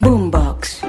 Boombox. 0.00 0.82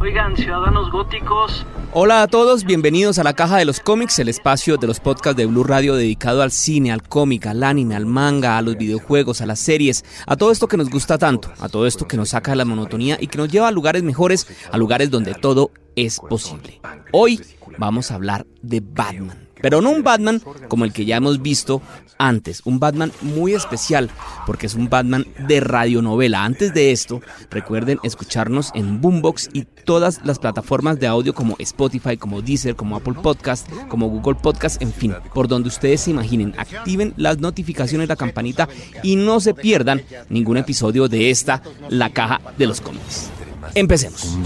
Oigan, 0.00 0.36
ciudadanos 0.36 0.90
góticos. 0.92 1.64
Hola 1.94 2.22
a 2.22 2.26
todos, 2.26 2.64
bienvenidos 2.64 3.18
a 3.18 3.24
la 3.24 3.32
Caja 3.32 3.56
de 3.56 3.64
los 3.64 3.80
Cómics, 3.80 4.18
el 4.18 4.28
espacio 4.28 4.76
de 4.76 4.86
los 4.86 5.00
podcasts 5.00 5.38
de 5.38 5.46
Blue 5.46 5.64
Radio 5.64 5.96
dedicado 5.96 6.42
al 6.42 6.50
cine, 6.52 6.92
al 6.92 7.02
cómic, 7.02 7.46
al 7.46 7.62
anime, 7.62 7.96
al 7.96 8.04
manga, 8.04 8.58
a 8.58 8.62
los 8.62 8.76
videojuegos, 8.76 9.40
a 9.40 9.46
las 9.46 9.60
series, 9.60 10.04
a 10.26 10.36
todo 10.36 10.52
esto 10.52 10.68
que 10.68 10.76
nos 10.76 10.90
gusta 10.90 11.16
tanto, 11.16 11.50
a 11.58 11.70
todo 11.70 11.86
esto 11.86 12.06
que 12.06 12.18
nos 12.18 12.28
saca 12.28 12.50
de 12.50 12.58
la 12.58 12.66
monotonía 12.66 13.16
y 13.18 13.28
que 13.28 13.38
nos 13.38 13.50
lleva 13.50 13.68
a 13.68 13.72
lugares 13.72 14.02
mejores, 14.02 14.46
a 14.70 14.76
lugares 14.76 15.10
donde 15.10 15.32
todo 15.32 15.70
es 15.96 16.20
posible. 16.20 16.82
Hoy 17.12 17.40
vamos 17.78 18.10
a 18.10 18.16
hablar 18.16 18.46
de 18.60 18.80
Batman. 18.80 19.47
Pero 19.60 19.80
no 19.80 19.90
un 19.90 20.02
Batman 20.02 20.42
como 20.68 20.84
el 20.84 20.92
que 20.92 21.04
ya 21.04 21.16
hemos 21.16 21.42
visto 21.42 21.82
antes, 22.18 22.62
un 22.64 22.80
Batman 22.80 23.12
muy 23.22 23.54
especial, 23.54 24.10
porque 24.46 24.66
es 24.66 24.74
un 24.74 24.88
Batman 24.88 25.26
de 25.46 25.60
radionovela. 25.60 26.44
Antes 26.44 26.74
de 26.74 26.90
esto, 26.90 27.20
recuerden 27.50 27.98
escucharnos 28.02 28.72
en 28.74 29.00
Boombox 29.00 29.50
y 29.52 29.62
todas 29.62 30.20
las 30.24 30.38
plataformas 30.38 30.98
de 30.98 31.06
audio 31.06 31.34
como 31.34 31.56
Spotify, 31.58 32.16
como 32.16 32.42
Deezer, 32.42 32.74
como 32.74 32.96
Apple 32.96 33.14
Podcast, 33.22 33.68
como 33.88 34.08
Google 34.08 34.34
Podcast, 34.40 34.82
en 34.82 34.92
fin, 34.92 35.14
por 35.32 35.48
donde 35.48 35.68
ustedes 35.68 36.02
se 36.02 36.10
imaginen. 36.10 36.54
Activen 36.58 37.14
las 37.16 37.38
notificaciones, 37.38 38.08
la 38.08 38.16
campanita 38.16 38.68
y 39.02 39.16
no 39.16 39.40
se 39.40 39.54
pierdan 39.54 40.02
ningún 40.28 40.56
episodio 40.56 41.08
de 41.08 41.30
esta, 41.30 41.62
la 41.88 42.10
caja 42.10 42.40
de 42.56 42.66
los 42.66 42.80
cómics. 42.80 43.30
Empecemos. 43.74 44.36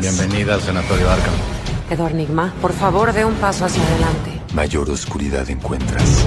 Bienvenida 0.00 0.54
al 0.54 0.60
Sanatorio 0.60 1.10
Arkham. 1.10 1.34
Edward 1.90 2.14
Nigma, 2.14 2.52
por 2.60 2.72
favor, 2.72 3.12
dé 3.12 3.24
un 3.24 3.34
paso 3.34 3.64
hacia 3.64 3.82
adelante. 3.82 4.35
Mayor 4.56 4.88
oscuridad 4.88 5.50
encuentras. 5.50 6.24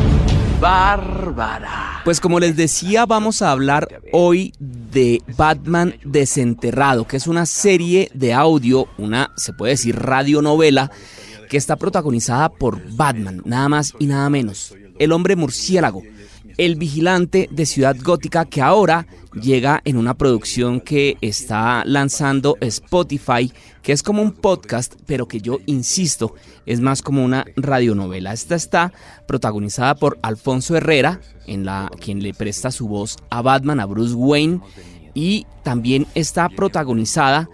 Bárbara. 0.61 2.01
Pues 2.05 2.19
como 2.19 2.39
les 2.39 2.55
decía, 2.55 3.07
vamos 3.07 3.41
a 3.41 3.49
hablar 3.49 3.87
hoy 4.11 4.53
de 4.59 5.23
Batman 5.35 5.95
Desenterrado, 6.03 7.07
que 7.07 7.17
es 7.17 7.25
una 7.25 7.47
serie 7.47 8.11
de 8.13 8.35
audio, 8.35 8.87
una, 8.99 9.31
se 9.35 9.51
puede 9.51 9.71
decir, 9.71 9.95
radionovela, 9.95 10.91
que 11.49 11.57
está 11.57 11.75
protagonizada 11.75 12.49
por 12.49 12.79
Batman, 12.95 13.41
nada 13.45 13.67
más 13.67 13.95
y 13.97 14.05
nada 14.05 14.29
menos. 14.29 14.75
El 14.99 15.11
hombre 15.11 15.35
murciélago, 15.35 16.03
el 16.59 16.75
vigilante 16.75 17.47
de 17.51 17.65
Ciudad 17.65 17.95
Gótica, 18.03 18.43
que 18.43 18.61
ahora 18.61 19.07
llega 19.33 19.81
en 19.85 19.95
una 19.95 20.15
producción 20.15 20.81
que 20.81 21.17
está 21.21 21.85
lanzando 21.85 22.57
Spotify, 22.59 23.53
que 23.81 23.93
es 23.93 24.03
como 24.03 24.21
un 24.21 24.33
podcast, 24.33 24.95
pero 25.05 25.25
que 25.25 25.39
yo 25.39 25.59
insisto, 25.67 26.35
es 26.65 26.81
más 26.81 27.01
como 27.01 27.23
una 27.23 27.45
radionovela. 27.55 28.33
Esta 28.33 28.55
está 28.55 28.91
protagonizada 29.25 29.95
por 29.95 30.19
Alfonso 30.21 30.75
Herrera, 30.75 31.21
en 31.47 31.63
la 31.63 31.89
quien 31.97 32.21
le 32.21 32.33
presta 32.33 32.71
su 32.71 32.89
voz 32.89 33.15
a 33.29 33.41
Batman, 33.41 33.79
a 33.79 33.85
Bruce 33.85 34.13
Wayne, 34.13 34.59
y 35.13 35.47
también 35.63 36.07
está 36.13 36.49
protagonizada 36.49 37.49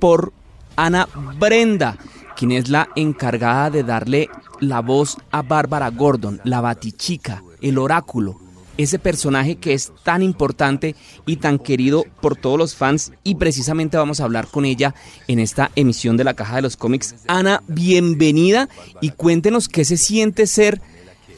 por 0.00 0.32
Ana 0.76 1.06
Brenda, 1.38 1.98
quien 2.38 2.52
es 2.52 2.70
la 2.70 2.88
encargada 2.96 3.68
de 3.68 3.82
darle 3.82 4.30
la 4.60 4.80
voz 4.80 5.18
a 5.30 5.42
Bárbara 5.42 5.90
Gordon, 5.90 6.40
la 6.44 6.62
Batichica, 6.62 7.42
el 7.60 7.76
oráculo, 7.76 8.45
ese 8.78 8.98
personaje 8.98 9.56
que 9.56 9.74
es 9.74 9.92
tan 10.02 10.22
importante 10.22 10.94
y 11.26 11.36
tan 11.36 11.58
querido 11.58 12.04
por 12.20 12.36
todos 12.36 12.58
los 12.58 12.74
fans 12.74 13.12
y 13.24 13.36
precisamente 13.36 13.96
vamos 13.96 14.20
a 14.20 14.24
hablar 14.24 14.46
con 14.46 14.64
ella 14.64 14.94
en 15.28 15.38
esta 15.38 15.70
emisión 15.76 16.16
de 16.16 16.24
la 16.24 16.34
Caja 16.34 16.56
de 16.56 16.62
los 16.62 16.76
Cómics. 16.76 17.14
Ana, 17.26 17.62
bienvenida 17.68 18.68
y 19.00 19.10
cuéntenos 19.10 19.68
qué 19.68 19.84
se 19.84 19.96
siente 19.96 20.46
ser 20.46 20.80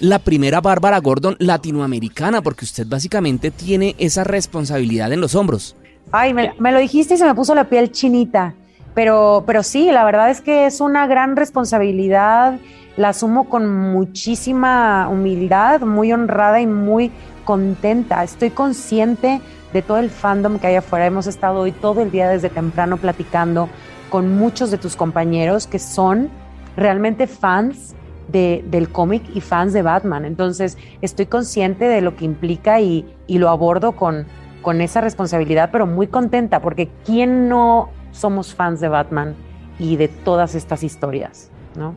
la 0.01 0.21
primera 0.21 0.61
Bárbara 0.61 0.99
Gordon 0.99 1.37
latinoamericana, 1.39 2.43
porque 2.43 2.65
usted 2.65 2.87
básicamente 2.87 3.51
tiene 3.51 3.95
esa 3.99 4.25
responsabilidad 4.25 5.13
en 5.13 5.21
los 5.21 5.35
hombros. 5.35 5.77
Ay, 6.13 6.35
me, 6.35 6.55
me 6.59 6.73
lo 6.73 6.79
dijiste 6.79 7.15
y 7.15 7.19
se 7.19 7.25
me 7.25 7.35
puso 7.35 7.55
la 7.55 7.69
piel 7.69 7.91
chinita. 7.91 8.55
Pero, 8.95 9.45
pero 9.47 9.63
sí, 9.63 9.91
la 9.93 10.05
verdad 10.05 10.31
es 10.31 10.41
que 10.41 10.67
es 10.67 10.81
una 10.81 11.07
gran 11.07 11.37
responsabilidad. 11.37 12.59
La 12.97 13.11
asumo 13.11 13.49
con 13.49 13.69
muchísima 13.93 15.09
humildad, 15.09 15.83
muy 15.83 16.13
honrada 16.13 16.61
y 16.61 16.67
muy 16.67 17.13
contenta. 17.49 18.23
Estoy 18.23 18.51
consciente 18.51 19.41
de 19.73 19.81
todo 19.81 19.97
el 19.97 20.11
fandom 20.11 20.59
que 20.59 20.67
hay 20.67 20.75
afuera. 20.75 21.07
Hemos 21.07 21.27
estado 21.27 21.61
hoy 21.61 21.73
todo 21.73 22.03
el 22.03 22.11
día 22.11 22.29
desde 22.29 22.51
temprano 22.51 22.99
platicando 22.99 23.71
con 24.11 24.37
muchos 24.37 24.71
de 24.71 24.77
tus 24.77 24.97
compañeros 24.97 25.67
que 25.67 25.79
son 25.79 26.29
realmente 26.77 27.27
fans 27.27 27.95
de, 28.31 28.63
del 28.71 28.91
cómic 28.91 29.23
y 29.35 29.41
fans 29.41 29.73
de 29.73 29.81
Batman. 29.81 30.27
Entonces, 30.27 30.77
estoy 31.01 31.25
consciente 31.25 31.87
de 31.87 32.03
lo 32.03 32.17
que 32.17 32.27
implica 32.27 32.83
y, 32.83 33.07
y 33.27 33.39
lo 33.39 33.49
abordo 33.49 33.93
con, 33.93 34.27
con 34.61 34.83
esa 34.83 35.01
responsabilidad, 35.01 35.71
pero 35.73 35.87
muy 35.87 36.07
contenta, 36.07 36.61
porque 36.61 36.91
¿quién 37.07 37.49
no 37.49 37.89
somos 38.13 38.55
fans 38.55 38.79
de 38.81 38.89
Batman 38.89 39.35
y 39.79 39.97
de 39.97 40.09
todas 40.09 40.55
estas 40.55 40.83
historias? 40.83 41.51
¿no? 41.79 41.95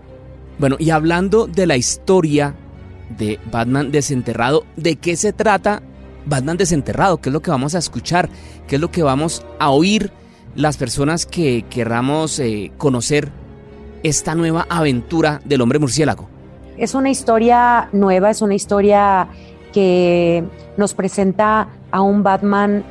Bueno, 0.59 0.77
y 0.79 0.91
hablando 0.91 1.45
de 1.45 1.67
la 1.67 1.75
historia 1.75 2.55
de 3.17 3.39
Batman 3.51 3.91
desenterrado, 3.91 4.65
¿de 4.75 4.95
qué 4.95 5.15
se 5.15 5.33
trata 5.33 5.81
Batman 6.25 6.57
desenterrado? 6.57 7.17
¿Qué 7.17 7.29
es 7.29 7.33
lo 7.33 7.41
que 7.41 7.51
vamos 7.51 7.75
a 7.75 7.79
escuchar? 7.79 8.29
¿Qué 8.67 8.75
es 8.75 8.81
lo 8.81 8.91
que 8.91 9.03
vamos 9.03 9.45
a 9.59 9.69
oír 9.69 10.11
las 10.55 10.77
personas 10.77 11.25
que 11.25 11.65
querramos 11.69 12.39
eh, 12.39 12.71
conocer 12.77 13.31
esta 14.03 14.35
nueva 14.35 14.65
aventura 14.69 15.41
del 15.45 15.61
hombre 15.61 15.79
murciélago? 15.79 16.27
Es 16.77 16.95
una 16.95 17.09
historia 17.09 17.89
nueva, 17.91 18.29
es 18.29 18.41
una 18.41 18.55
historia 18.55 19.27
que 19.73 20.43
nos 20.77 20.93
presenta 20.93 21.67
a 21.91 22.01
un 22.01 22.23
Batman 22.23 22.83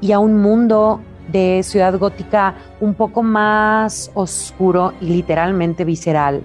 y 0.00 0.12
a 0.12 0.18
un 0.18 0.40
mundo 0.40 1.00
de 1.30 1.62
ciudad 1.62 1.98
gótica 1.98 2.54
un 2.80 2.94
poco 2.94 3.22
más 3.22 4.10
oscuro 4.14 4.92
y 5.00 5.06
literalmente 5.06 5.84
visceral. 5.84 6.42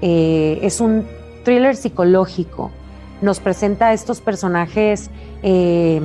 Eh, 0.00 0.58
es 0.62 0.80
un 0.80 1.06
thriller 1.44 1.76
psicológico. 1.76 2.70
Nos 3.22 3.38
presenta 3.40 3.88
a 3.88 3.92
estos 3.92 4.20
personajes 4.20 5.10
eh, 5.42 6.00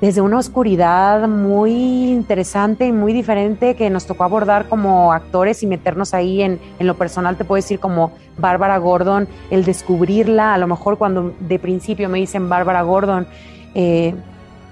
desde 0.00 0.20
una 0.20 0.38
oscuridad 0.38 1.26
muy 1.26 2.10
interesante 2.10 2.86
y 2.86 2.92
muy 2.92 3.14
diferente 3.14 3.76
que 3.76 3.88
nos 3.88 4.06
tocó 4.06 4.24
abordar 4.24 4.68
como 4.68 5.12
actores 5.12 5.62
y 5.62 5.66
meternos 5.66 6.12
ahí 6.12 6.42
en, 6.42 6.60
en, 6.78 6.86
lo 6.86 6.94
personal, 6.94 7.36
te 7.36 7.44
puedo 7.44 7.56
decir 7.56 7.80
como 7.80 8.12
Bárbara 8.36 8.76
Gordon, 8.76 9.26
el 9.50 9.64
descubrirla, 9.64 10.52
a 10.52 10.58
lo 10.58 10.66
mejor 10.66 10.98
cuando 10.98 11.32
de 11.40 11.58
principio 11.58 12.10
me 12.10 12.18
dicen 12.18 12.50
Bárbara 12.50 12.82
Gordon, 12.82 13.26
eh, 13.74 14.14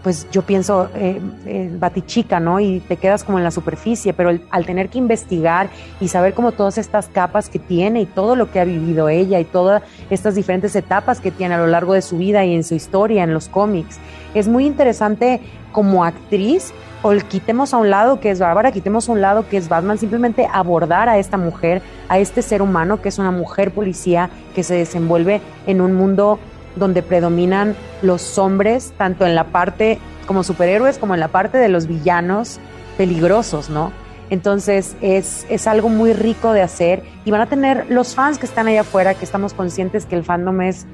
pues 0.04 0.28
yo 0.31 0.42
pienso 0.42 0.91
eh, 0.94 1.19
eh, 1.47 1.70
Batichica, 1.76 2.38
¿no? 2.38 2.60
Y 2.60 2.81
te 2.81 2.98
quedas 2.98 3.25
como 3.25 3.38
en 3.38 3.44
la 3.44 3.50
superficie, 3.50 4.12
pero 4.12 4.38
al 4.50 4.66
tener 4.66 4.91
que 4.91 4.98
investigar 4.98 5.70
y 5.98 6.09
saber 6.09 6.34
como 6.34 6.53
todas 6.53 6.76
estas 6.76 7.09
capas 7.09 7.48
que 7.48 7.59
tiene 7.59 8.03
y 8.03 8.06
todo 8.06 8.37
lo 8.37 8.53
que 8.53 8.60
ha 8.60 8.64
vivido 8.64 9.09
ella 9.09 9.41
y 9.41 9.44
todas 9.44 9.82
estas 10.10 10.34
diferentes 10.34 10.76
etapas 10.76 11.20
que 11.20 11.31
tiene 11.31 11.54
a 11.54 11.59
lo 11.59 11.66
largo 11.66 11.94
de 11.94 12.03
su 12.03 12.19
vida 12.19 12.44
y 12.44 12.54
en 12.54 12.64
su 12.64 12.75
historia, 12.75 13.25
en 13.25 13.32
los 13.32 13.48
cómics, 13.48 13.98
es 14.34 14.47
muy 14.47 14.66
interesante 14.66 15.41
como 15.72 16.04
actriz, 16.04 16.75
o 17.03 17.12
quitemos 17.28 17.75
a 17.75 17.78
un 17.78 17.91
lado 17.91 18.20
que 18.20 18.31
es 18.31 18.41
Bárbara, 18.41 18.72
quitemos 18.72 19.09
a 19.09 19.12
un 19.12 19.20
lado 19.20 19.48
que 19.48 19.56
es 19.56 19.69
Batman, 19.69 19.98
simplemente 19.98 20.48
abordar 20.50 21.09
a 21.09 21.19
esta 21.19 21.37
mujer, 21.37 21.82
a 22.09 22.19
este 22.19 22.43
ser 22.43 22.62
humano 22.62 23.03
que 23.03 23.09
es 23.09 23.19
una 23.19 23.31
mujer 23.31 23.72
policía 23.72 24.31
que 24.54 24.62
se 24.62 24.75
desenvuelve 24.75 25.41
en 25.66 25.81
un 25.81 25.94
mundo 25.94 26.38
donde 26.77 27.03
predominan 27.03 27.77
los 28.03 28.39
hombres, 28.39 28.93
tanto 28.97 29.27
en 29.27 29.35
la 29.35 29.45
parte 29.45 29.99
como 30.27 30.43
superhéroes 30.43 30.99
como 30.99 31.15
en 31.15 31.21
la 31.21 31.29
parte 31.29 31.59
de 31.59 31.69
los 31.69 31.87
villanos 31.87 32.59
peligrosos, 32.97 33.71
¿no? 33.71 33.93
Entonces 34.31 34.97
es, 35.01 35.47
es 35.51 35.67
algo 35.67 35.89
muy 35.89 36.12
rico 36.12 36.53
de 36.53 36.62
hacer 36.62 37.03
y 37.25 37.31
van 37.31 37.43
a 37.43 37.47
tener 37.47 37.91
los 37.91 38.15
fans 38.15 38.39
que 38.39 38.47
están 38.47 38.67
allá 38.67 38.81
afuera, 38.81 39.15
que 39.15 39.25
estamos 39.25 39.53
conscientes 39.53 40.07
que 40.07 40.17
el 40.17 40.25
fandom 40.25 40.62
es, 40.62 40.87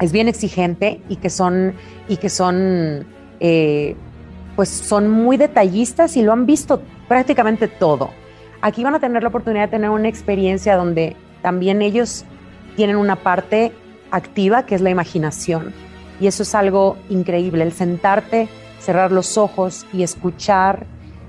es 0.00 0.12
bien 0.12 0.28
exigente 0.28 1.00
y 1.08 1.16
que 1.16 1.30
son, 1.30 1.74
y 2.08 2.16
que 2.16 2.28
son, 2.28 3.06
eh, 3.40 3.96
pues 4.56 4.68
son 4.68 5.08
muy 5.08 5.36
detallistas 5.36 6.16
y 6.16 6.22
lo 6.22 6.32
han 6.32 6.46
visto 6.46 6.82
prácticamente 7.06 7.68
todo. 7.68 8.10
Aquí 8.60 8.82
van 8.82 8.96
a 8.96 9.00
tener 9.00 9.22
la 9.22 9.28
oportunidad 9.28 9.66
de 9.66 9.70
tener 9.70 9.90
una 9.90 10.08
experiencia 10.08 10.76
donde 10.76 11.16
también 11.42 11.80
ellos 11.80 12.24
tienen 12.74 12.96
una 12.96 13.16
parte 13.16 13.72
activa, 14.10 14.66
que 14.66 14.74
es 14.74 14.80
la 14.80 14.90
imaginación. 14.90 15.72
Y 16.20 16.26
eso 16.26 16.42
es 16.42 16.54
algo 16.54 16.96
increíble, 17.08 17.62
el 17.62 17.72
sentarte, 17.72 18.48
cerrar 18.80 19.12
los 19.12 19.38
ojos 19.38 19.86
y 19.92 20.02
escuchar 20.02 20.86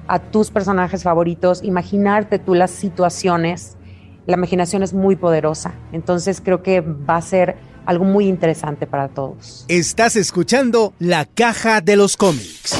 a 0.08 0.20
tus 0.20 0.50
personajes 0.50 1.04
favoritos, 1.04 1.64
imaginarte 1.64 2.40
tú 2.40 2.56
las 2.56 2.72
situaciones. 2.72 3.78
La 4.26 4.36
imaginación 4.36 4.84
es 4.84 4.94
muy 4.94 5.16
poderosa, 5.16 5.74
entonces 5.92 6.42
creo 6.44 6.64
que 6.64 6.82
va 6.82 7.18
a 7.18 7.22
ser 7.22 7.58
algo 7.86 8.06
muy 8.06 8.28
interesante 8.28 8.86
para 8.86 9.08
todos. 9.08 9.66
Estás 9.68 10.16
escuchando 10.16 10.94
La 11.00 11.26
Caja 11.26 11.82
de 11.82 11.96
los 11.96 12.18
Cómics. 12.18 12.78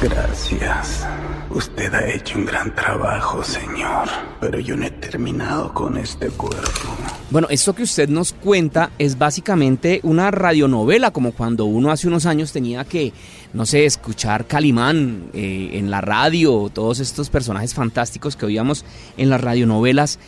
Gracias. 0.00 1.06
Usted 1.50 1.94
ha 1.94 2.06
hecho 2.06 2.38
un 2.38 2.44
gran 2.44 2.74
trabajo, 2.74 3.42
señor. 3.42 4.08
Pero 4.40 4.58
yo 4.60 4.76
no 4.76 4.84
he 4.84 4.90
terminado 4.90 5.72
con 5.72 5.96
este 5.96 6.28
cuerpo. 6.28 6.96
Bueno, 7.28 7.48
esto 7.50 7.74
que 7.74 7.82
usted 7.82 8.08
nos 8.08 8.32
cuenta 8.32 8.90
es 8.98 9.18
básicamente 9.18 9.98
una 10.04 10.30
radionovela, 10.30 11.10
como 11.10 11.32
cuando 11.32 11.64
uno 11.64 11.90
hace 11.90 12.06
unos 12.06 12.24
años 12.24 12.52
tenía 12.52 12.84
que, 12.84 13.12
no 13.52 13.66
sé, 13.66 13.84
escuchar 13.84 14.46
Calimán 14.46 15.30
eh, 15.34 15.70
en 15.72 15.90
la 15.90 16.00
radio, 16.00 16.70
todos 16.72 17.00
estos 17.00 17.28
personajes 17.28 17.74
fantásticos 17.74 18.36
que 18.36 18.46
oíamos 18.46 18.84
en 19.16 19.28
las 19.28 19.40
radionovelas. 19.40 20.20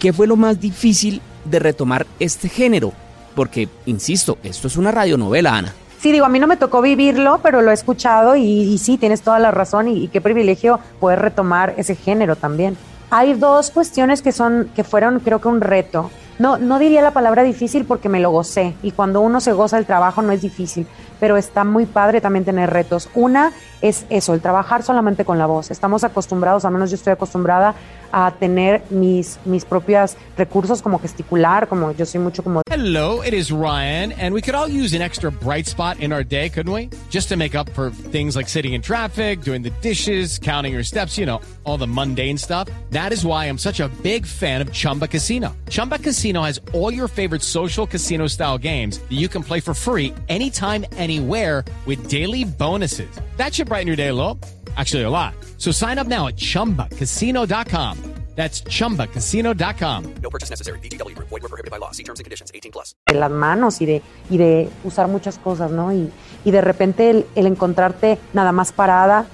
¿Qué 0.00 0.12
fue 0.12 0.26
lo 0.26 0.34
más 0.34 0.60
difícil 0.60 1.22
de 1.44 1.60
retomar 1.60 2.08
este 2.18 2.48
género? 2.48 2.92
Porque, 3.36 3.68
insisto, 3.86 4.36
esto 4.42 4.66
es 4.66 4.76
una 4.76 4.90
radionovela, 4.90 5.56
Ana. 5.56 5.72
Sí, 6.00 6.10
digo, 6.10 6.26
a 6.26 6.28
mí 6.28 6.40
no 6.40 6.48
me 6.48 6.56
tocó 6.56 6.82
vivirlo, 6.82 7.38
pero 7.40 7.62
lo 7.62 7.70
he 7.70 7.74
escuchado 7.74 8.34
y, 8.34 8.76
sí, 8.78 8.98
tienes 8.98 9.22
toda 9.22 9.38
la 9.38 9.52
razón 9.52 9.86
y, 9.86 10.04
y 10.04 10.08
qué 10.08 10.20
privilegio 10.20 10.80
poder 10.98 11.20
retomar 11.20 11.74
ese 11.76 11.94
género 11.94 12.34
también. 12.34 12.76
Hay 13.10 13.34
dos 13.34 13.70
cuestiones 13.70 14.22
que 14.22 14.32
son, 14.32 14.70
que 14.74 14.82
fueron, 14.82 15.20
creo 15.20 15.40
que 15.40 15.46
un 15.46 15.60
reto. 15.60 16.10
No, 16.38 16.58
no 16.58 16.78
diría 16.78 17.02
la 17.02 17.12
palabra 17.12 17.42
difícil 17.42 17.84
porque 17.84 18.08
me 18.08 18.20
lo 18.20 18.30
gocé 18.30 18.74
y 18.82 18.92
cuando 18.92 19.20
uno 19.20 19.40
se 19.40 19.52
goza 19.52 19.78
el 19.78 19.86
trabajo 19.86 20.22
no 20.22 20.32
es 20.32 20.42
difícil, 20.42 20.86
pero 21.20 21.36
está 21.36 21.64
muy 21.64 21.86
padre 21.86 22.20
también 22.20 22.44
tener 22.44 22.70
retos. 22.70 23.08
Una 23.14 23.52
es 23.80 24.06
eso, 24.10 24.32
el 24.34 24.40
trabajar 24.40 24.82
solamente 24.82 25.24
con 25.24 25.38
la 25.38 25.46
voz. 25.46 25.70
Estamos 25.70 26.04
acostumbrados, 26.04 26.64
al 26.64 26.72
menos 26.72 26.90
yo 26.90 26.96
estoy 26.96 27.12
acostumbrada 27.12 27.74
a 28.12 28.30
tener 28.38 28.82
mis, 28.90 29.38
mis 29.44 29.64
propios 29.64 30.16
recursos 30.36 30.82
como 30.82 30.98
gesticular, 30.98 31.66
como 31.66 31.92
yo 31.92 32.04
soy 32.06 32.20
mucho 32.20 32.42
como... 32.42 32.60
Hello, 32.70 33.22
it 33.22 33.32
is 33.32 33.50
Ryan, 33.50 34.12
and 34.12 34.34
we 34.34 34.42
could 34.42 34.54
all 34.54 34.68
use 34.68 34.94
an 34.94 35.02
extra 35.02 35.30
bright 35.30 35.66
spot 35.66 35.98
in 35.98 36.12
our 36.12 36.22
day, 36.22 36.48
couldn't 36.48 36.72
we? 36.72 36.90
Just 37.10 37.28
to 37.30 37.36
make 37.36 37.54
up 37.54 37.68
for 37.70 37.90
things 38.10 38.36
like 38.36 38.48
sitting 38.48 38.74
in 38.74 38.82
traffic, 38.82 39.42
doing 39.42 39.62
the 39.62 39.72
dishes, 39.80 40.38
counting 40.38 40.72
your 40.72 40.84
steps, 40.84 41.16
you 41.16 41.24
know, 41.24 41.40
all 41.64 41.78
the 41.78 41.86
mundane 41.86 42.36
stuff. 42.36 42.68
That 42.90 43.12
is 43.12 43.24
why 43.24 43.46
I'm 43.46 43.58
such 43.58 43.80
a 43.80 43.88
big 44.02 44.26
fan 44.26 44.60
of 44.60 44.72
Chumba 44.72 45.08
Casino. 45.08 45.56
Chumba 45.70 45.98
Casino 45.98 46.21
has 46.30 46.60
all 46.72 46.92
your 46.92 47.08
favorite 47.08 47.42
social 47.42 47.86
casino 47.86 48.28
style 48.28 48.58
games 48.58 48.98
that 48.98 49.12
you 49.18 49.28
can 49.28 49.42
play 49.42 49.58
for 49.60 49.74
free 49.74 50.14
anytime, 50.28 50.86
anywhere 50.96 51.64
with 51.84 52.08
daily 52.08 52.44
bonuses. 52.44 53.10
That 53.36 53.52
should 53.52 53.68
brighten 53.68 53.88
your 53.88 53.96
day 53.96 54.08
a 54.08 54.14
little. 54.14 54.38
Actually, 54.76 55.02
a 55.02 55.10
lot. 55.10 55.34
So 55.58 55.72
sign 55.72 55.98
up 55.98 56.06
now 56.06 56.28
at 56.28 56.36
chumbacasino.com. 56.36 57.98
That's 58.34 58.62
chumbacasino.com. 58.62 60.14
No 60.22 60.30
purchase 60.30 60.48
necessary. 60.48 60.78
BGW. 60.78 61.18
Void 61.18 61.42
were 61.42 61.48
prohibited 61.48 61.70
by 61.70 61.76
law. 61.78 61.90
See 61.90 62.02
terms 62.02 62.18
and 62.18 62.24
conditions 62.24 62.50
18 62.54 62.72
plus. 62.72 62.94
de 63.06 63.14
las 63.14 63.30
manos 63.30 63.82
y 63.82 63.86
de, 63.86 64.02
y 64.30 64.38
de 64.38 64.70
usar 64.84 65.06
muchas 65.08 65.36
cosas, 65.36 65.70
¿no? 65.70 65.92
Y, 65.92 66.10
y 66.44 66.50
de 66.50 66.62
repente 66.62 67.10
el, 67.10 67.26
el 67.34 67.46
encontrarte 67.46 68.18
nada 68.32 68.52
más 68.52 68.72
parada, 68.72 69.26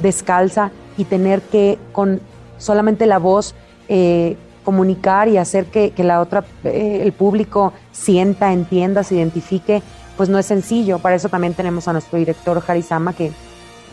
descalza 0.00 0.72
y 0.96 1.04
tener 1.04 1.42
que 1.42 1.78
con 1.92 2.20
solamente 2.58 3.06
la 3.06 3.18
voz 3.18 3.54
eh, 3.88 4.36
comunicar 4.70 5.26
y 5.26 5.36
hacer 5.36 5.64
que, 5.64 5.90
que 5.90 6.04
la 6.04 6.20
otra, 6.20 6.44
eh, 6.62 7.00
el 7.02 7.12
público 7.12 7.72
sienta, 7.90 8.52
entienda, 8.52 9.02
se 9.02 9.16
identifique, 9.16 9.82
pues 10.16 10.28
no 10.28 10.38
es 10.38 10.46
sencillo. 10.46 11.00
Para 11.00 11.16
eso 11.16 11.28
también 11.28 11.54
tenemos 11.54 11.88
a 11.88 11.92
nuestro 11.92 12.20
director 12.20 12.62
Harisama 12.64 13.12
que 13.12 13.32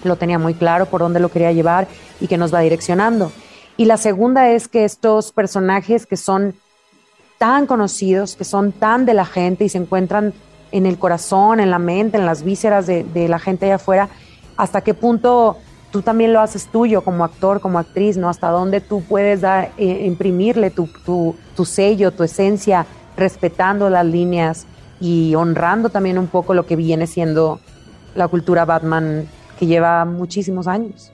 lo 0.04 0.18
tenía 0.18 0.38
muy 0.38 0.54
claro 0.54 0.86
por 0.86 1.02
dónde 1.02 1.20
lo 1.20 1.30
quería 1.30 1.52
llevar 1.52 1.88
y 2.22 2.28
que 2.28 2.38
nos 2.38 2.54
va 2.54 2.60
direccionando. 2.60 3.32
Y 3.76 3.86
la 3.86 3.98
segunda 3.98 4.52
es 4.52 4.68
que 4.68 4.86
estos 4.86 5.32
personajes 5.32 6.06
que 6.06 6.16
son 6.16 6.54
tan 7.40 7.66
conocidos, 7.66 8.36
que 8.36 8.44
son 8.44 8.72
tan 8.72 9.08
de 9.08 9.16
la 9.16 9.26
gente 9.26 9.66
y 9.66 9.70
se 9.70 9.80
encuentran 9.80 10.32
en 10.72 10.86
el 10.86 11.00
corazón, 11.00 11.60
en 11.60 11.72
la 11.72 11.80
mente, 11.80 12.18
en 12.18 12.28
las 12.28 12.44
vísceras 12.44 12.86
de, 12.86 13.04
de 13.04 13.28
la 13.28 13.40
gente 13.40 13.66
allá 13.66 13.76
afuera, 13.78 14.10
hasta 14.58 14.82
qué 14.82 14.94
punto 14.94 15.58
tú 15.92 16.02
también 16.02 16.34
lo 16.34 16.42
haces 16.42 16.68
tuyo 16.72 17.02
como 17.02 17.24
actor, 17.24 17.62
como 17.62 17.80
actriz, 17.80 18.18
¿no? 18.18 18.30
Hasta 18.30 18.50
dónde 18.50 18.82
tú 18.82 19.04
puedes 19.04 19.42
eh, 19.44 20.04
imprimirle 20.06 20.72
tu 20.72 21.36
sello, 21.66 22.12
tu 22.12 22.24
esencia, 22.24 22.86
respetando 23.16 23.90
las 23.90 24.06
líneas 24.06 24.66
y 25.00 25.36
honrando 25.36 25.90
también 25.90 26.18
un 26.18 26.28
poco 26.28 26.54
lo 26.54 26.66
que 26.66 26.76
viene 26.76 27.08
siendo 27.08 27.60
la 28.16 28.28
cultura 28.28 28.66
Batman 28.66 29.28
que 29.60 29.66
lleva 29.66 30.06
muchísimos 30.06 30.68
años. 30.68 31.12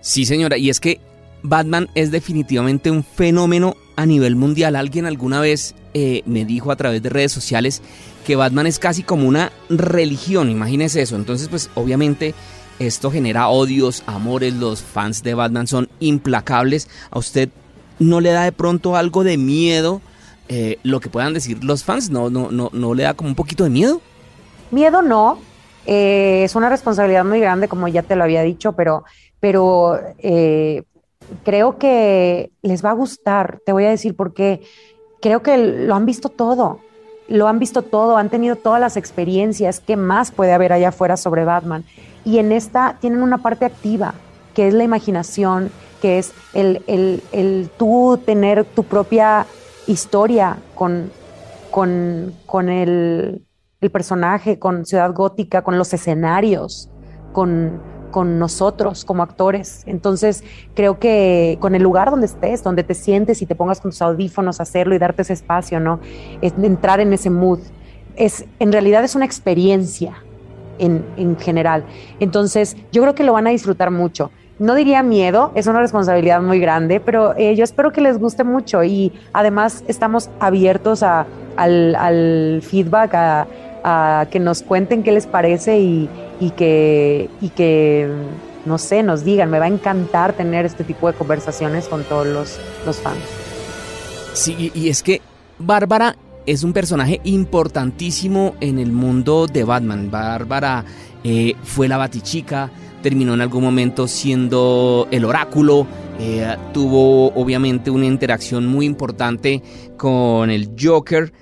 Sí, 0.00 0.24
señora, 0.24 0.58
y 0.58 0.68
es 0.68 0.80
que 0.80 1.00
Batman 1.42 1.88
es 1.94 2.10
definitivamente 2.10 2.90
un 2.90 3.04
fenómeno 3.04 3.76
a 3.96 4.06
nivel 4.06 4.36
mundial. 4.36 4.76
Alguien 4.76 5.06
alguna 5.06 5.40
vez 5.40 5.74
eh, 5.94 6.22
me 6.26 6.44
dijo 6.44 6.72
a 6.72 6.76
través 6.76 7.02
de 7.02 7.08
redes 7.08 7.32
sociales 7.32 7.82
que 8.26 8.36
Batman 8.36 8.66
es 8.66 8.78
casi 8.78 9.02
como 9.02 9.28
una 9.28 9.52
religión, 9.68 10.50
imagínese 10.50 11.02
eso. 11.02 11.16
Entonces, 11.16 11.48
pues 11.48 11.70
obviamente 11.74 12.34
esto 12.78 13.10
genera 13.10 13.48
odios, 13.48 14.02
amores, 14.06 14.54
los 14.54 14.82
fans 14.82 15.22
de 15.22 15.34
Batman 15.34 15.66
son 15.66 15.88
implacables. 16.00 16.88
¿A 17.10 17.18
usted 17.18 17.48
no 17.98 18.20
le 18.20 18.30
da 18.30 18.44
de 18.44 18.52
pronto 18.52 18.96
algo 18.96 19.24
de 19.24 19.36
miedo 19.36 20.00
eh, 20.48 20.78
lo 20.82 21.00
que 21.00 21.08
puedan 21.08 21.34
decir 21.34 21.62
los 21.62 21.84
fans? 21.84 22.10
¿No, 22.10 22.30
no, 22.30 22.50
no, 22.50 22.70
¿No 22.72 22.94
le 22.94 23.04
da 23.04 23.14
como 23.14 23.28
un 23.28 23.34
poquito 23.34 23.64
de 23.64 23.70
miedo? 23.70 24.00
Miedo 24.70 25.02
no, 25.02 25.38
eh, 25.86 26.42
es 26.44 26.54
una 26.54 26.68
responsabilidad 26.68 27.24
muy 27.24 27.40
grande, 27.40 27.68
como 27.68 27.88
ya 27.88 28.02
te 28.02 28.16
lo 28.16 28.24
había 28.24 28.42
dicho, 28.42 28.72
pero, 28.72 29.04
pero 29.40 30.00
eh, 30.18 30.82
creo 31.44 31.78
que 31.78 32.50
les 32.62 32.84
va 32.84 32.90
a 32.90 32.94
gustar. 32.94 33.60
Te 33.64 33.72
voy 33.72 33.84
a 33.84 33.90
decir 33.90 34.16
por 34.16 34.34
qué. 34.34 34.62
Creo 35.20 35.42
que 35.42 35.56
lo 35.56 35.94
han 35.94 36.06
visto 36.06 36.28
todo. 36.28 36.80
Lo 37.28 37.48
han 37.48 37.58
visto 37.58 37.82
todo, 37.82 38.16
han 38.16 38.28
tenido 38.28 38.56
todas 38.56 38.80
las 38.80 38.96
experiencias. 38.96 39.80
¿Qué 39.80 39.96
más 39.96 40.30
puede 40.30 40.52
haber 40.52 40.72
allá 40.72 40.88
afuera 40.88 41.16
sobre 41.16 41.44
Batman? 41.44 41.84
Y 42.24 42.38
en 42.38 42.52
esta 42.52 42.98
tienen 43.00 43.22
una 43.22 43.38
parte 43.38 43.64
activa, 43.64 44.14
que 44.54 44.68
es 44.68 44.74
la 44.74 44.84
imaginación, 44.84 45.70
que 46.02 46.18
es 46.18 46.32
el, 46.52 46.82
el, 46.86 47.22
el 47.32 47.70
tú 47.78 48.20
tener 48.24 48.64
tu 48.64 48.84
propia 48.84 49.46
historia 49.86 50.58
con, 50.74 51.10
con, 51.70 52.34
con 52.46 52.68
el, 52.68 53.42
el 53.80 53.90
personaje, 53.90 54.58
con 54.58 54.84
Ciudad 54.84 55.12
Gótica, 55.12 55.62
con 55.62 55.78
los 55.78 55.92
escenarios, 55.92 56.90
con, 57.32 57.80
con 58.14 58.38
nosotros 58.38 59.04
como 59.04 59.24
actores. 59.24 59.82
Entonces, 59.86 60.44
creo 60.76 61.00
que 61.00 61.58
con 61.58 61.74
el 61.74 61.82
lugar 61.82 62.12
donde 62.12 62.26
estés, 62.26 62.62
donde 62.62 62.84
te 62.84 62.94
sientes 62.94 63.42
y 63.42 63.46
te 63.46 63.56
pongas 63.56 63.80
con 63.80 63.90
tus 63.90 64.00
audífonos 64.02 64.60
a 64.60 64.62
hacerlo 64.62 64.94
y 64.94 64.98
darte 64.98 65.22
ese 65.22 65.32
espacio, 65.32 65.80
¿no? 65.80 65.98
Es 66.40 66.54
entrar 66.62 67.00
en 67.00 67.12
ese 67.12 67.28
mood. 67.28 67.58
Es, 68.14 68.44
en 68.60 68.70
realidad 68.70 69.02
es 69.02 69.16
una 69.16 69.24
experiencia 69.24 70.14
en, 70.78 71.04
en 71.16 71.36
general. 71.36 71.82
Entonces, 72.20 72.76
yo 72.92 73.02
creo 73.02 73.16
que 73.16 73.24
lo 73.24 73.32
van 73.32 73.48
a 73.48 73.50
disfrutar 73.50 73.90
mucho. 73.90 74.30
No 74.60 74.76
diría 74.76 75.02
miedo, 75.02 75.50
es 75.56 75.66
una 75.66 75.80
responsabilidad 75.80 76.40
muy 76.40 76.60
grande, 76.60 77.00
pero 77.00 77.34
eh, 77.36 77.56
yo 77.56 77.64
espero 77.64 77.90
que 77.90 78.00
les 78.00 78.16
guste 78.20 78.44
mucho 78.44 78.84
y 78.84 79.12
además 79.32 79.82
estamos 79.88 80.30
abiertos 80.38 81.02
a, 81.02 81.26
al, 81.56 81.96
al 81.96 82.62
feedback, 82.62 83.12
a 83.84 84.26
que 84.30 84.40
nos 84.40 84.62
cuenten 84.62 85.02
qué 85.02 85.12
les 85.12 85.26
parece 85.26 85.78
y, 85.78 86.08
que, 86.56 88.10
no 88.64 88.78
sé, 88.78 89.02
nos 89.02 89.24
digan. 89.24 89.50
Me 89.50 89.58
va 89.58 89.66
a 89.66 89.68
encantar 89.68 90.32
tener 90.32 90.64
este 90.64 90.82
tipo 90.82 91.06
de 91.06 91.16
conversaciones 91.16 91.86
con 91.86 92.02
todos 92.02 92.26
los, 92.26 92.58
los 92.86 92.96
fans. 92.96 93.20
Sí, 94.32 94.72
y 94.74 94.88
es 94.88 95.02
que 95.02 95.20
Bárbara 95.58 96.16
es 96.46 96.62
un 96.62 96.72
personaje 96.72 97.20
importantísimo 97.24 98.54
en 98.60 98.78
el 98.78 98.92
mundo 98.92 99.46
de 99.46 99.64
Batman. 99.64 100.10
Bárbara 100.10 100.84
eh, 101.22 101.54
fue 101.62 101.88
la 101.88 101.96
batichica, 101.96 102.70
terminó 103.02 103.34
en 103.34 103.40
algún 103.40 103.62
momento 103.64 104.06
siendo 104.08 105.08
el 105.10 105.24
oráculo, 105.24 105.86
eh, 106.18 106.56
tuvo 106.72 107.28
obviamente 107.34 107.90
una 107.90 108.06
interacción 108.06 108.66
muy 108.66 108.86
importante 108.86 109.62
con 109.96 110.50
el 110.50 110.70
Joker. 110.78 111.32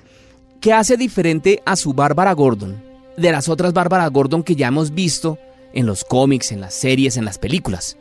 ¿Qué 0.63 0.73
hace 0.73 0.97
diferente 0.97 1.61
a 1.65 1.75
su 1.75 1.93
Bárbara 1.93 2.33
Gordon 2.35 2.81
de 3.17 3.33
las 3.33 3.49
otras 3.49 3.73
Bárbara 3.73 4.07
Gordon 4.07 4.45
que 4.45 4.55
ya 4.55 4.69
hemos 4.69 4.95
visto 4.95 5.37
en 5.73 5.87
los 5.87 6.05
cómics, 6.05 6.53
en 6.53 6.61
las 6.61 6.73
series, 6.73 7.17
en 7.17 7.25
las 7.25 7.37
películas? 7.37 7.99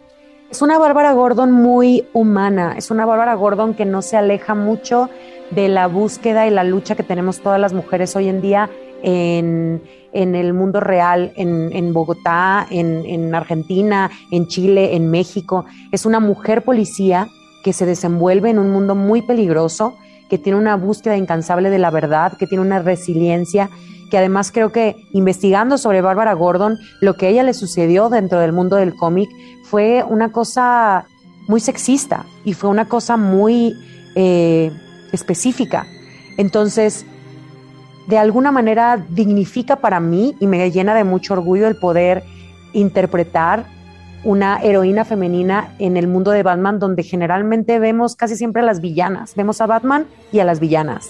Es 0.52 0.62
una 0.62 0.78
Bárbara 0.78 1.12
Gordon 1.14 1.52
muy 1.52 2.08
humana, 2.14 2.76
es 2.78 2.92
una 2.92 3.08
Bárbara 3.08 3.34
Gordon 3.34 3.74
que 3.74 3.86
no 3.86 4.04
se 4.04 4.16
aleja 4.16 4.54
mucho 4.54 5.10
de 5.50 5.70
la 5.70 5.88
búsqueda 5.88 6.46
y 6.46 6.52
la 6.52 6.64
lucha 6.64 6.94
que 6.94 7.02
tenemos 7.02 7.40
todas 7.40 7.60
las 7.60 7.74
mujeres 7.74 8.16
hoy 8.16 8.28
en 8.28 8.42
día 8.42 8.70
en, 9.02 9.82
el 10.14 10.54
mundo 10.54 10.82
real, 10.82 11.34
en, 11.38 11.94
Bogotá, 11.94 12.68
en 12.70 13.34
Argentina, 13.34 14.12
en 14.30 14.46
Chile, 14.46 14.96
en 14.96 15.10
México. 15.10 15.66
Es 15.92 16.06
una 16.06 16.20
mujer 16.20 16.64
policía 16.64 17.28
que 17.64 17.74
se 17.74 17.88
desenvuelve 17.88 18.52
en 18.52 18.60
un 18.60 18.70
mundo 18.70 18.94
muy 18.94 19.24
peligroso, 19.24 19.96
que 20.32 20.38
tiene 20.38 20.58
una 20.58 20.78
búsqueda 20.78 21.18
incansable 21.18 21.70
de 21.70 21.78
la 21.78 21.90
verdad, 21.90 22.38
que 22.38 22.48
tiene 22.48 22.64
una 22.64 22.80
resiliencia, 22.80 23.70
que 24.10 24.18
además 24.18 24.54
creo 24.54 24.72
que 24.72 24.96
investigando 25.12 25.78
sobre 25.78 26.00
Bárbara 26.00 26.32
Gordon, 26.32 26.80
lo 27.02 27.18
que 27.18 27.26
a 27.26 27.30
ella 27.32 27.44
le 27.44 27.54
sucedió 27.54 28.08
dentro 28.08 28.40
del 28.40 28.54
mundo 28.54 28.78
del 28.78 28.96
cómic 28.96 29.30
fue 29.66 30.06
una 30.08 30.32
cosa 30.32 31.04
muy 31.50 31.60
sexista 31.60 32.26
y 32.46 32.54
fue 32.54 32.70
una 32.70 32.88
cosa 32.88 33.18
muy 33.18 33.76
eh, 34.16 34.72
específica. 35.12 35.86
Entonces, 36.38 37.06
de 38.08 38.18
alguna 38.18 38.54
manera 38.54 39.06
dignifica 39.10 39.76
para 39.76 40.00
mí 40.00 40.38
y 40.40 40.48
me 40.48 40.72
llena 40.72 40.96
de 40.96 41.04
mucho 41.04 41.34
orgullo 41.34 41.68
el 41.68 41.76
poder 41.76 42.24
interpretar 42.72 43.66
una 44.24 44.62
heroína 44.62 45.06
femenina 45.06 45.74
en 45.80 45.98
el 45.98 46.08
mundo 46.08 46.32
de 46.32 46.44
Batman, 46.44 46.80
donde 46.80 47.04
generalmente 47.04 47.80
vemos 47.80 48.16
casi 48.16 48.36
siempre 48.36 48.62
a 48.62 48.66
las 48.66 48.82
villanas. 48.82 49.36
Vemos 49.36 49.62
a 49.62 49.66
Batman 49.66 50.06
y 50.32 50.40
a 50.40 50.46
las 50.46 50.60
villanas. 50.60 51.10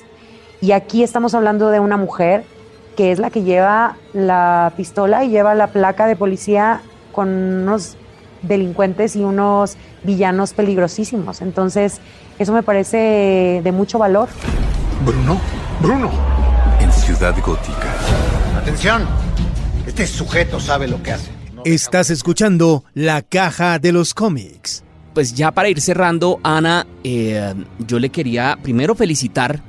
Y 0.62 0.72
aquí 0.72 1.04
estamos 1.04 1.34
hablando 1.34 1.70
de 1.70 1.80
una 1.80 1.98
mujer 1.98 2.44
que 2.96 3.12
es 3.12 3.20
la 3.20 3.30
que 3.30 3.44
lleva 3.44 3.98
la 4.14 4.72
pistola 4.78 5.24
y 5.24 5.30
lleva 5.30 5.56
la 5.56 5.68
placa 5.68 6.08
de 6.08 6.16
policía 6.16 6.82
con 7.12 7.30
unos 7.30 7.98
delincuentes 8.42 9.16
y 9.16 9.24
unos 9.24 9.78
villanos 10.04 10.54
peligrosísimos. 10.54 11.42
Entonces, 11.42 12.00
eso 12.40 12.54
me 12.54 12.64
parece 12.64 13.62
de 13.64 13.72
mucho 13.72 14.00
valor. 14.00 14.30
Bruno, 15.06 15.40
Bruno. 15.82 16.10
En 16.80 16.92
Ciudad 16.92 17.36
Gótica. 17.44 17.94
Atención, 18.58 19.04
este 19.86 20.06
sujeto 20.06 20.60
sabe 20.60 20.88
lo 20.88 21.02
que 21.02 21.14
hace. 21.14 21.41
Estás 21.66 22.10
escuchando 22.10 22.86
La 22.96 23.22
Caja 23.22 23.78
de 23.78 23.92
los 23.92 24.16
Cómics. 24.16 24.84
Pues 25.14 25.36
ya 25.36 25.52
para 25.52 25.70
ir 25.70 25.80
cerrando, 25.80 26.40
Ana, 26.42 26.88
eh, 27.04 27.54
yo 27.86 28.00
le 28.00 28.10
quería 28.10 28.58
primero 28.64 28.96
felicitar 28.96 29.62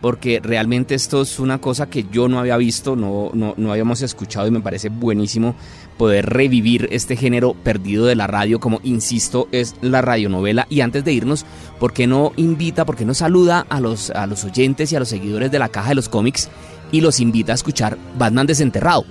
porque 0.00 0.40
realmente 0.42 0.96
esto 0.96 1.22
es 1.22 1.38
una 1.38 1.60
cosa 1.60 1.88
que 1.88 2.06
yo 2.10 2.26
no 2.28 2.40
había 2.40 2.56
visto, 2.56 2.96
no, 2.96 3.30
no, 3.32 3.54
no 3.56 3.70
habíamos 3.70 4.02
escuchado 4.02 4.48
y 4.48 4.50
me 4.50 4.60
parece 4.60 4.88
buenísimo 4.88 5.54
poder 5.96 6.26
revivir 6.26 6.88
este 6.90 7.14
género 7.14 7.54
perdido 7.54 8.06
de 8.06 8.16
la 8.16 8.26
radio, 8.26 8.58
como 8.58 8.80
insisto, 8.82 9.48
es 9.52 9.76
la 9.82 10.02
radionovela. 10.02 10.66
Y 10.68 10.80
antes 10.80 11.04
de 11.04 11.12
irnos, 11.12 11.46
¿por 11.78 11.92
qué 11.92 12.08
no 12.08 12.32
invita, 12.36 12.84
por 12.84 12.96
qué 12.96 13.04
no 13.04 13.14
saluda 13.14 13.66
a 13.68 13.78
los, 13.78 14.10
a 14.10 14.26
los 14.26 14.44
oyentes 14.44 14.90
y 14.90 14.96
a 14.96 14.98
los 14.98 15.08
seguidores 15.08 15.52
de 15.52 15.60
la 15.60 15.68
caja 15.68 15.90
de 15.90 15.94
los 15.94 16.08
cómics 16.08 16.50
y 16.90 17.02
los 17.02 17.20
invita 17.20 17.52
a 17.52 17.54
escuchar 17.54 17.96
Batman 18.18 18.48
Desenterrado? 18.48 19.04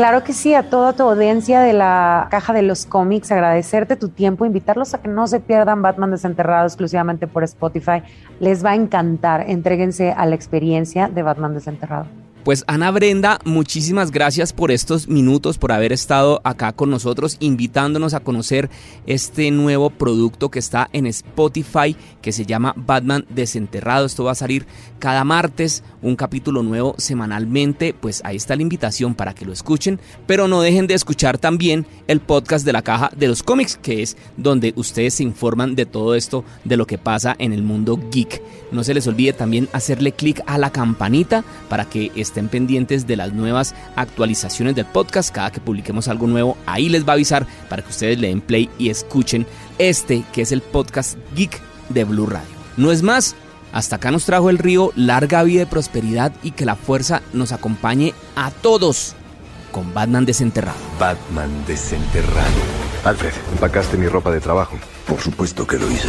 Claro 0.00 0.24
que 0.24 0.32
sí, 0.32 0.54
a 0.54 0.62
toda 0.62 0.94
tu 0.94 1.02
audiencia 1.02 1.60
de 1.60 1.74
la 1.74 2.28
caja 2.30 2.54
de 2.54 2.62
los 2.62 2.86
cómics, 2.86 3.30
agradecerte 3.30 3.96
tu 3.96 4.08
tiempo, 4.08 4.46
invitarlos 4.46 4.94
a 4.94 5.02
que 5.02 5.08
no 5.08 5.26
se 5.26 5.40
pierdan 5.40 5.82
Batman 5.82 6.10
Desenterrado 6.10 6.64
exclusivamente 6.64 7.26
por 7.26 7.44
Spotify. 7.44 8.02
Les 8.40 8.64
va 8.64 8.70
a 8.70 8.76
encantar, 8.76 9.44
entréguense 9.50 10.12
a 10.12 10.24
la 10.24 10.36
experiencia 10.36 11.08
de 11.08 11.22
Batman 11.22 11.52
Desenterrado. 11.52 12.06
Pues 12.44 12.64
Ana 12.66 12.90
Brenda, 12.90 13.38
muchísimas 13.44 14.10
gracias 14.10 14.54
por 14.54 14.70
estos 14.70 15.08
minutos, 15.08 15.58
por 15.58 15.72
haber 15.72 15.92
estado 15.92 16.40
acá 16.42 16.72
con 16.72 16.88
nosotros, 16.88 17.36
invitándonos 17.38 18.14
a 18.14 18.20
conocer 18.20 18.70
este 19.06 19.50
nuevo 19.50 19.90
producto 19.90 20.50
que 20.50 20.58
está 20.58 20.88
en 20.94 21.04
Spotify, 21.06 21.94
que 22.22 22.32
se 22.32 22.46
llama 22.46 22.72
Batman 22.76 23.26
Desenterrado. 23.28 24.06
Esto 24.06 24.24
va 24.24 24.32
a 24.32 24.36
salir 24.36 24.66
cada 24.98 25.22
martes, 25.22 25.84
un 26.00 26.16
capítulo 26.16 26.62
nuevo 26.62 26.94
semanalmente. 26.96 27.92
Pues 27.92 28.22
ahí 28.24 28.36
está 28.36 28.56
la 28.56 28.62
invitación 28.62 29.14
para 29.14 29.34
que 29.34 29.44
lo 29.44 29.52
escuchen, 29.52 30.00
pero 30.26 30.48
no 30.48 30.62
dejen 30.62 30.86
de 30.86 30.94
escuchar 30.94 31.36
también 31.36 31.84
el 32.06 32.20
podcast 32.20 32.64
de 32.64 32.72
la 32.72 32.80
caja 32.80 33.10
de 33.14 33.28
los 33.28 33.42
cómics, 33.42 33.76
que 33.76 34.00
es 34.00 34.16
donde 34.38 34.72
ustedes 34.76 35.12
se 35.12 35.24
informan 35.24 35.74
de 35.74 35.84
todo 35.84 36.14
esto, 36.14 36.44
de 36.64 36.78
lo 36.78 36.86
que 36.86 36.96
pasa 36.96 37.36
en 37.38 37.52
el 37.52 37.62
mundo 37.62 38.00
geek. 38.10 38.42
No 38.72 38.82
se 38.82 38.94
les 38.94 39.06
olvide 39.06 39.34
también 39.34 39.68
hacerle 39.74 40.12
clic 40.12 40.42
a 40.46 40.56
la 40.56 40.70
campanita 40.70 41.44
para 41.68 41.84
que 41.84 42.10
estén 42.14 42.39
pendientes 42.48 43.06
de 43.06 43.16
las 43.16 43.32
nuevas 43.32 43.74
actualizaciones 43.96 44.74
del 44.74 44.86
podcast. 44.86 45.30
Cada 45.34 45.50
que 45.50 45.60
publiquemos 45.60 46.08
algo 46.08 46.26
nuevo, 46.26 46.56
ahí 46.66 46.88
les 46.88 47.06
va 47.06 47.12
a 47.12 47.14
avisar 47.14 47.46
para 47.68 47.82
que 47.82 47.90
ustedes 47.90 48.18
le 48.18 48.28
den 48.28 48.40
play 48.40 48.70
y 48.78 48.90
escuchen 48.90 49.46
este 49.78 50.24
que 50.32 50.42
es 50.42 50.52
el 50.52 50.62
podcast 50.62 51.18
Geek 51.34 51.60
de 51.88 52.04
Blue 52.04 52.26
Radio. 52.26 52.48
No 52.76 52.92
es 52.92 53.02
más, 53.02 53.34
hasta 53.72 53.96
acá 53.96 54.10
nos 54.10 54.24
trajo 54.24 54.50
el 54.50 54.58
río 54.58 54.92
larga 54.96 55.42
vida 55.42 55.62
y 55.62 55.66
prosperidad 55.66 56.32
y 56.42 56.52
que 56.52 56.64
la 56.64 56.76
fuerza 56.76 57.22
nos 57.32 57.52
acompañe 57.52 58.14
a 58.36 58.50
todos 58.50 59.14
con 59.70 59.94
Batman 59.94 60.24
desenterrado. 60.24 60.78
Batman 60.98 61.50
desenterrado. 61.66 62.50
Alfred, 63.04 63.32
empacaste 63.52 63.96
mi 63.96 64.08
ropa 64.08 64.30
de 64.30 64.40
trabajo. 64.40 64.76
Por 65.06 65.20
supuesto 65.20 65.66
que 65.66 65.78
lo 65.78 65.90
hice. 65.90 66.08